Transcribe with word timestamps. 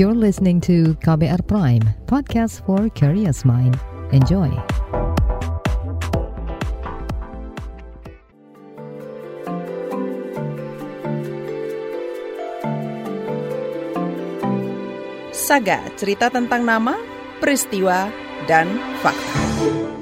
You're 0.00 0.16
listening 0.16 0.64
to 0.64 0.96
KBR 1.04 1.44
Prime, 1.44 1.84
podcast 2.08 2.64
for 2.64 2.88
curious 2.96 3.44
mind. 3.44 3.76
Enjoy. 4.16 4.48
Saga, 15.36 15.84
cerita 16.00 16.32
tentang 16.32 16.64
nama, 16.64 16.96
peristiwa, 17.36 18.08
dan 18.48 18.72
fakta. 19.04 19.99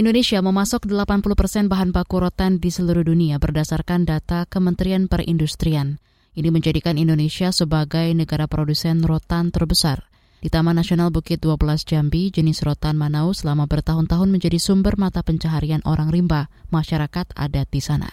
Indonesia 0.00 0.40
memasok 0.40 0.88
80 0.88 1.20
persen 1.36 1.68
bahan 1.68 1.92
baku 1.92 2.24
rotan 2.24 2.56
di 2.56 2.72
seluruh 2.72 3.04
dunia 3.04 3.36
berdasarkan 3.36 4.08
data 4.08 4.48
Kementerian 4.48 5.12
Perindustrian. 5.12 6.00
Ini 6.32 6.48
menjadikan 6.48 6.96
Indonesia 6.96 7.52
sebagai 7.52 8.08
negara 8.16 8.48
produsen 8.48 9.04
rotan 9.04 9.52
terbesar. 9.52 10.08
Di 10.40 10.48
Taman 10.48 10.80
Nasional 10.80 11.12
Bukit 11.12 11.44
12 11.44 11.84
Jambi, 11.84 12.32
jenis 12.32 12.64
rotan 12.64 12.96
Manau 12.96 13.36
selama 13.36 13.68
bertahun-tahun 13.68 14.32
menjadi 14.32 14.56
sumber 14.56 14.96
mata 14.96 15.20
pencaharian 15.20 15.84
orang 15.84 16.08
rimba, 16.08 16.48
masyarakat 16.72 17.36
adat 17.36 17.68
di 17.68 17.84
sana. 17.84 18.08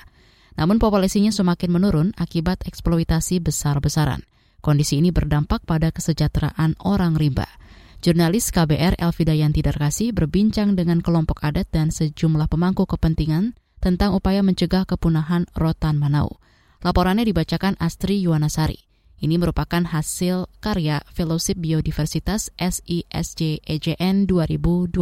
Namun 0.59 0.84
populasinya 0.84 1.31
semakin 1.31 1.71
menurun 1.71 2.12
akibat 2.20 2.67
eksploitasi 2.67 3.40
besar-besaran. 3.40 4.27
Kondisi 4.59 4.99
ini 4.99 5.15
berdampak 5.15 5.63
pada 5.63 5.95
kesejahteraan 5.95 6.76
orang 6.84 7.15
rimba. 7.15 7.48
Jurnalis 7.97 8.53
KBR 8.53 9.01
Elvida 9.01 9.33
Yanti 9.33 9.65
Darkasi 9.65 10.13
berbincang 10.13 10.77
dengan 10.77 11.01
kelompok 11.01 11.41
adat 11.41 11.65
dan 11.73 11.89
sejumlah 11.89 12.45
pemangku 12.45 12.85
kepentingan 12.85 13.57
tentang 13.81 14.13
upaya 14.13 14.45
mencegah 14.45 14.85
kepunahan 14.85 15.49
rotan 15.57 15.97
Manau. 15.97 16.37
Laporannya 16.85 17.26
dibacakan 17.26 17.73
Astri 17.81 18.21
Yuwanasari. 18.21 18.85
Ini 19.17 19.41
merupakan 19.41 19.81
hasil 19.81 20.45
karya 20.62 21.01
Fellowship 21.09 21.57
Biodiversitas 21.57 22.54
SISJ 22.62 23.65
EJN 23.65 24.29
2022. 24.29 24.93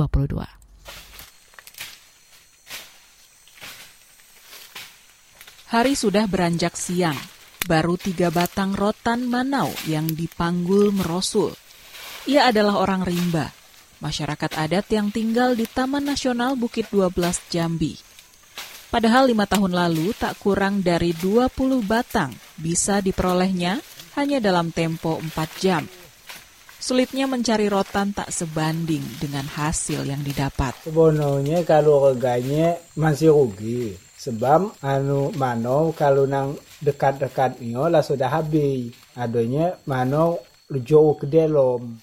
Hari 5.76 5.94
sudah 6.00 6.32
beranjak 6.32 6.80
siang. 6.80 7.20
Baru 7.68 8.00
tiga 8.00 8.32
batang 8.32 8.72
rotan 8.72 9.28
Manau 9.28 9.68
yang 9.84 10.08
dipanggul 10.08 10.96
merosul 10.96 11.52
ia 12.26 12.50
adalah 12.50 12.82
orang 12.82 13.06
rimba, 13.06 13.54
masyarakat 14.02 14.52
adat 14.58 14.86
yang 14.90 15.14
tinggal 15.14 15.54
di 15.54 15.70
Taman 15.70 16.02
Nasional 16.02 16.58
Bukit 16.58 16.90
12 16.90 17.14
Jambi. 17.54 17.94
Padahal 18.90 19.30
lima 19.30 19.46
tahun 19.46 19.76
lalu 19.76 20.16
tak 20.18 20.42
kurang 20.42 20.82
dari 20.82 21.14
20 21.14 21.52
batang 21.86 22.34
bisa 22.58 22.98
diperolehnya 23.04 23.78
hanya 24.18 24.42
dalam 24.42 24.74
tempo 24.74 25.22
4 25.22 25.62
jam. 25.62 25.84
Sulitnya 26.82 27.26
mencari 27.26 27.66
rotan 27.66 28.14
tak 28.14 28.30
sebanding 28.30 29.02
dengan 29.18 29.46
hasil 29.50 30.06
yang 30.06 30.22
didapat. 30.22 30.86
Sebenarnya 30.86 31.66
kalau 31.66 32.14
reganya 32.14 32.78
masih 32.94 33.34
rugi. 33.34 33.98
Sebab 34.16 34.82
anu 34.82 35.30
mano 35.38 35.94
kalau 35.94 36.26
nang 36.26 36.58
dekat-dekat 36.82 37.62
lah 37.74 38.06
sudah 38.06 38.30
habis. 38.30 38.94
Adanya 39.18 39.78
mano 39.90 40.42
jauh 40.70 41.18
ke 41.18 41.26
dalam. 41.26 41.98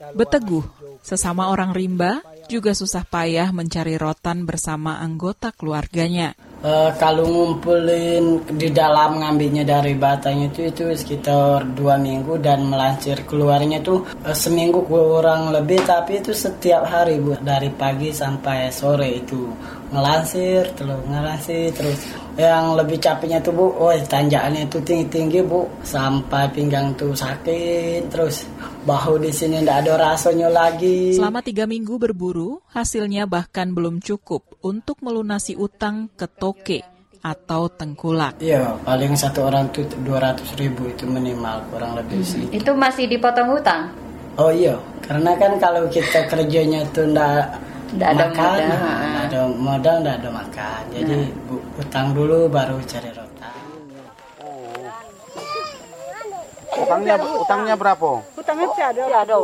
Beteguh, 0.00 0.64
sesama 1.04 1.52
orang 1.52 1.76
rimba 1.76 2.24
juga 2.48 2.72
susah 2.72 3.04
payah 3.04 3.52
mencari 3.52 4.00
rotan 4.00 4.48
bersama 4.48 4.96
anggota 4.96 5.52
keluarganya. 5.52 6.32
Uh, 6.60 6.92
kalau 7.00 7.24
ngumpulin 7.24 8.44
di 8.52 8.68
dalam 8.68 9.20
ngambilnya 9.20 9.64
dari 9.64 9.96
batang 9.96 10.44
itu 10.44 10.68
itu 10.68 10.92
sekitar 10.92 11.64
dua 11.72 11.96
minggu 11.96 12.36
dan 12.36 12.68
melancir 12.68 13.24
keluarnya 13.24 13.80
tuh 13.80 14.04
uh, 14.24 14.36
seminggu 14.36 14.84
kurang 14.84 15.56
lebih 15.56 15.80
tapi 15.88 16.20
itu 16.20 16.36
setiap 16.36 16.84
hari 16.84 17.16
bu. 17.16 17.36
Dari 17.40 17.72
pagi 17.72 18.12
sampai 18.12 18.68
sore 18.72 19.24
itu 19.24 19.52
ngelansir 19.92 20.68
terus 20.76 21.00
ngelansir 21.08 21.72
terus. 21.72 21.96
Yang 22.36 22.64
lebih 22.76 22.98
capeknya 23.04 23.40
tuh 23.40 23.52
bu 23.56 23.66
oh 23.80 23.92
tanjakannya 23.92 24.68
itu 24.68 24.80
tinggi 24.84 25.06
tinggi 25.08 25.40
bu 25.40 25.64
sampai 25.84 26.48
pinggang 26.52 26.92
tuh 26.92 27.16
sakit 27.16 28.08
terus 28.12 28.44
bahu 28.84 29.20
di 29.20 29.30
sini 29.32 29.60
tidak 29.60 29.84
ada 29.84 29.92
rasanya 30.12 30.48
lagi. 30.48 31.12
Selama 31.16 31.44
tiga 31.44 31.68
minggu 31.68 32.00
berburu, 32.00 32.64
hasilnya 32.72 33.28
bahkan 33.28 33.72
belum 33.76 34.00
cukup 34.00 34.56
untuk 34.64 35.00
melunasi 35.04 35.56
utang 35.56 36.08
ke 36.16 36.24
toke 36.28 36.80
atau 37.20 37.68
tengkulak. 37.68 38.40
Iya, 38.40 38.80
paling 38.80 39.12
satu 39.12 39.44
orang 39.52 39.68
dua 40.00 40.18
ratus 40.32 40.56
ribu 40.56 40.88
itu 40.88 41.04
minimal 41.04 41.60
kurang 41.68 41.92
lebih 41.96 42.24
hmm. 42.24 42.30
sih. 42.30 42.44
Itu 42.48 42.72
masih 42.72 43.04
dipotong 43.12 43.52
hutang? 43.52 43.92
Oh 44.40 44.48
iya, 44.48 44.72
karena 45.04 45.36
kan 45.36 45.60
kalau 45.60 45.84
kita 45.92 46.24
kerjanya 46.32 46.80
tuh 46.96 47.04
ndak 47.12 47.60
ada 47.98 48.30
makan, 48.30 48.56
modal, 48.56 48.70
nah, 48.70 49.22
ada 49.26 49.40
modal, 49.50 49.96
ndak 50.00 50.14
ada 50.22 50.30
makan. 50.30 50.80
Jadi 50.94 51.16
nah. 51.28 51.82
utang 51.82 52.06
dulu 52.16 52.48
baru 52.48 52.78
cari 52.86 53.09
Utangnya 56.80 57.20
utangnya 57.20 57.76
berapa? 57.76 58.24
Utangnya 58.36 58.68
tiada. 58.74 59.36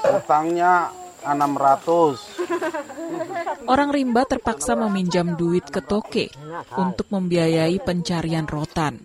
Utangnya 0.00 0.90
600. 1.20 3.68
Orang 3.68 3.92
rimba 3.92 4.24
terpaksa 4.24 4.72
meminjam 4.72 5.36
duit 5.36 5.68
ke 5.68 5.84
toke 5.84 6.32
untuk 6.80 7.12
membiayai 7.12 7.76
pencarian 7.84 8.48
rotan. 8.48 9.04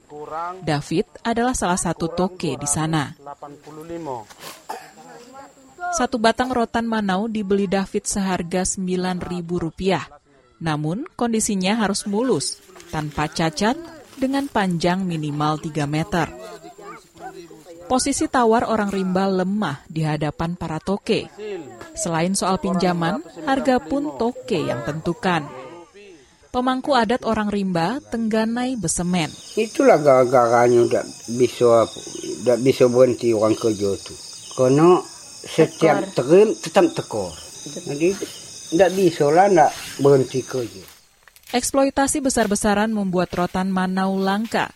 David 0.63 1.05
adalah 1.21 1.53
salah 1.53 1.77
satu 1.77 2.07
toke 2.07 2.55
di 2.55 2.67
sana. 2.67 3.11
Satu 5.95 6.17
batang 6.17 6.51
rotan 6.51 6.87
Manau 6.87 7.29
dibeli 7.29 7.69
David 7.69 8.07
seharga 8.07 8.63
Rp9.000. 8.63 9.99
Namun 10.63 11.03
kondisinya 11.19 11.83
harus 11.83 12.07
mulus, 12.07 12.63
tanpa 12.89 13.27
cacat, 13.27 13.75
dengan 14.15 14.47
panjang 14.47 15.03
minimal 15.03 15.59
3 15.59 15.83
meter. 15.83 16.31
Posisi 17.85 18.25
tawar 18.25 18.65
orang 18.65 18.89
rimba 18.89 19.29
lemah 19.29 19.85
di 19.85 20.01
hadapan 20.01 20.57
para 20.57 20.81
toke. 20.81 21.29
Selain 21.93 22.33
soal 22.33 22.57
pinjaman, 22.57 23.21
harga 23.45 23.77
pun 23.77 24.17
toke 24.17 24.57
yang 24.57 24.81
tentukan. 24.81 25.45
Pemangku 26.49 26.95
adat 26.95 27.27
orang 27.27 27.51
rimba 27.51 27.99
tengganai 28.09 28.79
besemen. 28.79 29.27
Itulah 29.59 29.99
gara-garanya 29.99 30.87
udah 30.87 31.03
bisa 31.35 31.83
udah 32.41 32.57
bisa 32.63 32.87
berhenti 32.87 33.35
orang 33.35 33.53
kerja 33.59 33.91
itu. 33.91 34.15
Karena 34.55 35.03
setiap 35.45 36.15
terim 36.15 36.55
tetap 36.55 36.89
tekor. 36.95 37.35
Jadi 37.69 38.15
tidak 38.71 38.91
bisa 38.95 39.25
lah 39.29 39.51
tidak 39.51 39.71
berhenti 39.99 40.39
kerja. 40.41 40.83
Eksploitasi 41.51 42.23
besar-besaran 42.23 42.89
membuat 42.89 43.35
rotan 43.35 43.69
Manau 43.69 44.15
langka 44.17 44.73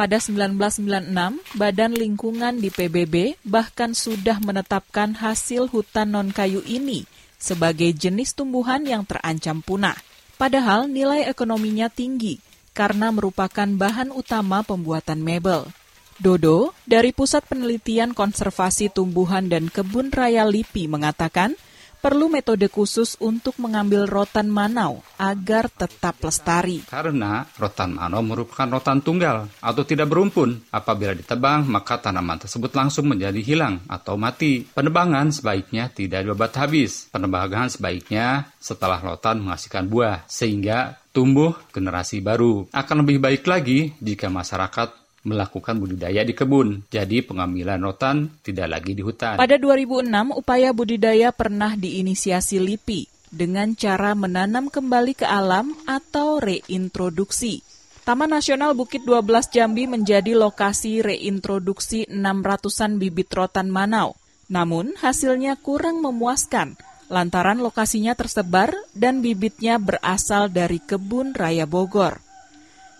pada 0.00 0.16
1996, 0.16 1.12
Badan 1.60 1.92
Lingkungan 1.92 2.56
di 2.56 2.72
PBB 2.72 3.36
bahkan 3.44 3.92
sudah 3.92 4.40
menetapkan 4.40 5.12
hasil 5.12 5.68
hutan 5.68 6.16
non-kayu 6.16 6.64
ini 6.64 7.04
sebagai 7.36 7.92
jenis 7.92 8.32
tumbuhan 8.32 8.80
yang 8.88 9.04
terancam 9.04 9.60
punah. 9.60 9.92
Padahal 10.40 10.88
nilai 10.88 11.28
ekonominya 11.28 11.92
tinggi 11.92 12.40
karena 12.72 13.12
merupakan 13.12 13.68
bahan 13.68 14.08
utama 14.16 14.64
pembuatan 14.64 15.20
mebel. 15.20 15.68
Dodo 16.16 16.72
dari 16.88 17.12
Pusat 17.12 17.52
Penelitian 17.52 18.16
Konservasi 18.16 18.88
Tumbuhan 18.88 19.52
dan 19.52 19.68
Kebun 19.68 20.08
Raya 20.08 20.48
LIPI 20.48 20.88
mengatakan, 20.88 21.60
perlu 22.00 22.32
metode 22.32 22.66
khusus 22.72 23.14
untuk 23.20 23.60
mengambil 23.60 24.08
rotan 24.08 24.48
manau 24.48 25.04
agar 25.20 25.68
tetap 25.68 26.16
lestari. 26.24 26.82
Karena 26.88 27.44
rotan 27.60 27.94
manau 27.94 28.24
merupakan 28.24 28.66
rotan 28.66 29.04
tunggal 29.04 29.46
atau 29.60 29.82
tidak 29.84 30.08
berumpun. 30.08 30.64
Apabila 30.72 31.12
ditebang, 31.12 31.68
maka 31.68 32.00
tanaman 32.00 32.40
tersebut 32.40 32.72
langsung 32.72 33.06
menjadi 33.06 33.38
hilang 33.44 33.84
atau 33.86 34.16
mati. 34.16 34.64
Penebangan 34.64 35.30
sebaiknya 35.30 35.92
tidak 35.92 36.24
dibabat 36.24 36.56
habis. 36.56 37.12
Penebangan 37.12 37.68
sebaiknya 37.68 38.50
setelah 38.56 38.98
rotan 38.98 39.44
menghasilkan 39.44 39.86
buah, 39.86 40.24
sehingga 40.24 40.96
tumbuh 41.10 41.54
generasi 41.70 42.22
baru. 42.22 42.70
Akan 42.72 43.02
lebih 43.04 43.20
baik 43.20 43.44
lagi 43.44 43.92
jika 44.00 44.30
masyarakat 44.30 44.99
melakukan 45.24 45.76
budidaya 45.76 46.24
di 46.24 46.32
kebun. 46.32 46.88
Jadi 46.88 47.20
pengambilan 47.24 47.80
rotan 47.80 48.30
tidak 48.40 48.68
lagi 48.72 48.92
di 48.96 49.02
hutan. 49.04 49.36
Pada 49.36 49.56
2006, 49.60 50.08
upaya 50.36 50.70
budidaya 50.72 51.28
pernah 51.32 51.76
diinisiasi 51.76 52.56
LIPI 52.60 53.06
dengan 53.30 53.78
cara 53.78 54.16
menanam 54.18 54.66
kembali 54.66 55.14
ke 55.14 55.26
alam 55.26 55.76
atau 55.86 56.42
reintroduksi. 56.42 57.62
Taman 58.02 58.32
Nasional 58.32 58.74
Bukit 58.74 59.06
12 59.06 59.54
Jambi 59.54 59.86
menjadi 59.86 60.34
lokasi 60.34 61.04
reintroduksi 61.04 62.08
600-an 62.10 62.98
bibit 62.98 63.30
rotan 63.30 63.70
Manau. 63.70 64.18
Namun 64.50 64.98
hasilnya 64.98 65.54
kurang 65.62 66.02
memuaskan 66.02 66.74
lantaran 67.10 67.58
lokasinya 67.58 68.14
tersebar 68.14 68.72
dan 68.94 69.22
bibitnya 69.22 69.76
berasal 69.82 70.48
dari 70.48 70.78
kebun 70.78 71.34
raya 71.34 71.66
Bogor. 71.66 72.29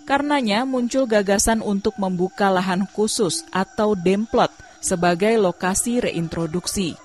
Karenanya 0.08 0.67
muncul 0.67 1.06
gagasan 1.06 1.64
untuk 1.64 1.94
membuka 1.97 2.50
lahan 2.50 2.85
khusus 2.91 3.47
atau 3.55 3.94
demplot 3.94 4.50
sebagai 4.81 5.37
lokasi 5.37 6.00
reintroduksi. 6.00 6.97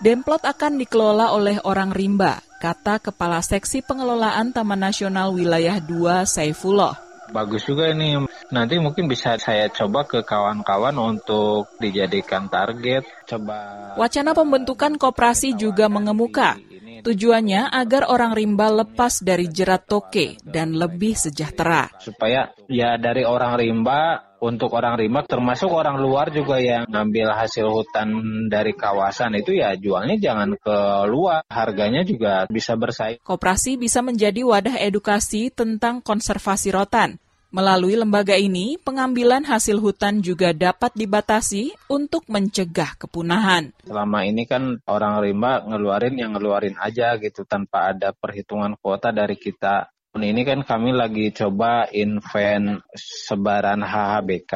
Demplot 0.00 0.44
akan 0.48 0.80
dikelola 0.80 1.36
oleh 1.36 1.60
orang 1.62 1.92
rimba, 1.92 2.40
kata 2.56 3.04
Kepala 3.04 3.44
Seksi 3.44 3.84
Pengelolaan 3.84 4.52
Taman 4.52 4.80
Nasional 4.80 5.36
Wilayah 5.36 5.76
2 5.76 6.24
Saifullah. 6.24 7.10
Bagus 7.30 7.62
juga 7.62 7.86
ini. 7.94 8.18
Nanti 8.50 8.82
mungkin 8.82 9.06
bisa 9.06 9.38
saya 9.38 9.70
coba 9.70 10.02
ke 10.02 10.26
kawan-kawan 10.26 10.96
untuk 10.98 11.70
dijadikan 11.78 12.50
target. 12.50 13.06
Coba. 13.30 13.94
Wacana 13.94 14.34
pembentukan 14.34 14.98
koperasi 14.98 15.54
juga 15.54 15.86
mengemuka. 15.86 16.58
Tujuannya 17.00 17.72
agar 17.72 18.08
orang 18.12 18.36
rimba 18.36 18.68
lepas 18.68 19.24
dari 19.24 19.48
jerat 19.48 19.88
toke 19.88 20.36
dan 20.44 20.76
lebih 20.76 21.16
sejahtera. 21.16 21.88
Supaya 22.00 22.52
ya 22.68 23.00
dari 23.00 23.24
orang 23.24 23.56
rimba 23.56 24.30
untuk 24.40 24.72
orang 24.72 24.96
rimba 24.96 25.20
termasuk 25.24 25.68
orang 25.68 26.00
luar 26.00 26.32
juga 26.32 26.56
yang 26.60 26.88
ngambil 26.88 27.36
hasil 27.36 27.68
hutan 27.68 28.08
dari 28.48 28.72
kawasan 28.72 29.36
itu 29.36 29.56
ya 29.56 29.76
jualnya 29.76 30.16
jangan 30.16 30.56
ke 30.56 30.78
luar. 31.08 31.44
Harganya 31.48 32.04
juga 32.04 32.48
bisa 32.48 32.76
bersaing. 32.76 33.20
Koperasi 33.20 33.76
bisa 33.76 34.00
menjadi 34.00 34.40
wadah 34.44 34.76
edukasi 34.80 35.52
tentang 35.52 36.00
konservasi 36.00 36.72
rotan 36.72 37.20
Melalui 37.50 37.98
lembaga 37.98 38.38
ini, 38.38 38.78
pengambilan 38.78 39.42
hasil 39.42 39.82
hutan 39.82 40.22
juga 40.22 40.54
dapat 40.54 40.94
dibatasi 40.94 41.74
untuk 41.90 42.22
mencegah 42.30 42.94
kepunahan. 42.94 43.74
Selama 43.82 44.22
ini 44.22 44.46
kan 44.46 44.78
orang 44.86 45.18
rimba 45.18 45.66
ngeluarin 45.66 46.14
yang 46.14 46.38
ngeluarin 46.38 46.78
aja 46.78 47.18
gitu 47.18 47.42
tanpa 47.42 47.90
ada 47.90 48.14
perhitungan 48.14 48.78
kuota 48.78 49.10
dari 49.10 49.34
kita 49.34 49.90
ini 50.18 50.42
kan 50.42 50.66
kami 50.66 50.90
lagi 50.90 51.30
coba 51.30 51.86
invent 51.94 52.82
sebaran 52.98 53.86
HHBK. 53.86 54.54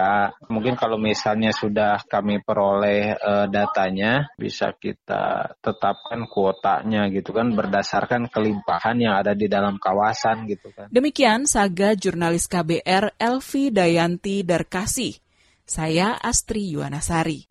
Mungkin 0.50 0.74
kalau 0.74 0.98
misalnya 0.98 1.54
sudah 1.54 2.02
kami 2.10 2.42
peroleh 2.42 3.14
uh, 3.14 3.46
datanya, 3.46 4.26
bisa 4.34 4.74
kita 4.74 5.54
tetapkan 5.62 6.26
kuotanya 6.26 7.06
gitu 7.06 7.30
kan 7.30 7.54
berdasarkan 7.54 8.26
kelimpahan 8.34 8.98
yang 8.98 9.14
ada 9.14 9.38
di 9.38 9.46
dalam 9.46 9.78
kawasan 9.78 10.50
gitu 10.50 10.74
kan. 10.74 10.90
Demikian 10.90 11.46
saga 11.46 11.94
jurnalis 11.94 12.50
KBR 12.50 13.14
Elvi 13.14 13.70
Dayanti 13.70 14.42
Darkasi. 14.42 15.22
Saya 15.62 16.18
Astri 16.18 16.66
Yuwanasari. 16.74 17.46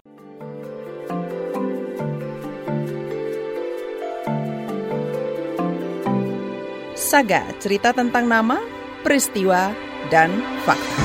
Saga, 7.13 7.45
cerita 7.61 7.93
tentang 7.93 8.25
nama, 8.25 8.57
peristiwa, 9.05 9.69
dan 10.09 10.33
fakta. 10.65 11.02